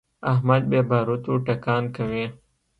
[0.31, 2.25] احمد بې باروتو ټکان کوي.